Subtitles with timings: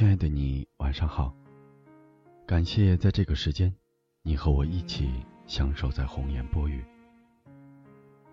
[0.00, 1.30] 亲爱的你，晚上好。
[2.46, 3.70] 感谢在这个时间，
[4.22, 5.10] 你和我一起
[5.46, 6.82] 相守在红颜薄雨。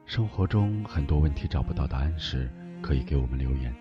[0.05, 2.49] 生活中很多问题找不到答案时，
[2.81, 3.75] 可以给我们留言。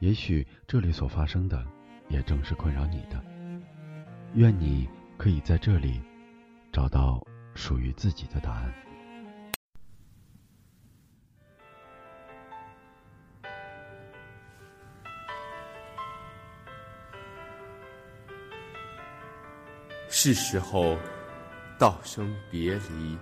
[0.00, 1.66] 也许这里所发生的，
[2.10, 3.24] 也正是困扰你的。
[4.34, 4.86] 愿你
[5.16, 6.02] 可以在这里
[6.70, 8.70] 找到属于自己的答案。
[20.12, 20.98] 是时候
[21.78, 23.16] 道声别离，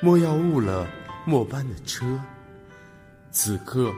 [0.00, 0.88] 莫要误了
[1.26, 2.18] 末班的车，
[3.32, 3.92] 此刻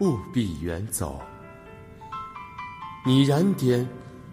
[0.00, 1.22] 务必远走。
[3.04, 3.88] 你燃点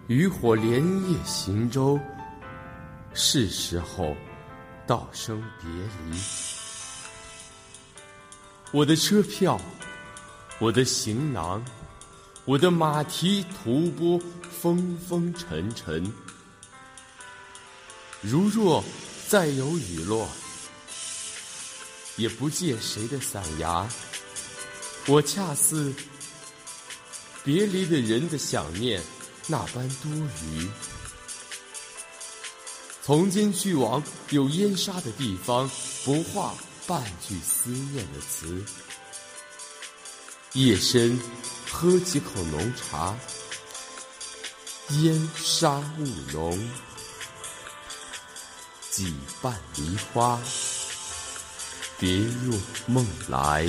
[0.08, 1.98] 渔火连夜行舟，
[3.14, 4.14] 是时候
[4.86, 5.68] 道声别
[6.04, 6.18] 离。
[8.72, 9.58] 我的车票，
[10.58, 11.64] 我的行囊。
[12.48, 14.18] 我的马蹄吐蕃
[14.50, 16.10] 风风尘尘，
[18.22, 18.82] 如若
[19.28, 20.26] 再有雨落，
[22.16, 23.86] 也不借谁的伞牙。
[25.08, 25.92] 我恰似
[27.44, 29.02] 别离的人的想念
[29.46, 30.10] 那般多
[30.42, 30.66] 余。
[33.02, 35.70] 从今去往有烟沙的地方，
[36.02, 36.54] 不画
[36.86, 38.64] 半句思念的词。
[40.52, 41.18] 夜深。
[41.70, 43.14] 喝几口浓茶，
[45.02, 46.70] 烟沙雾浓，
[48.90, 50.40] 几瓣梨花，
[51.98, 53.68] 别入梦来。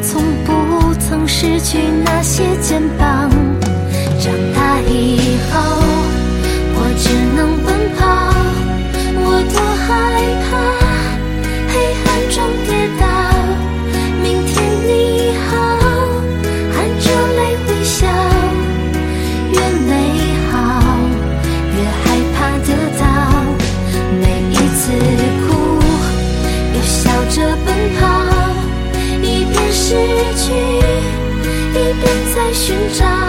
[0.00, 2.97] 从不曾失去那些肩膀。
[32.88, 33.27] 唱